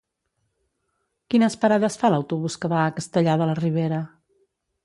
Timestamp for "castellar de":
2.99-3.49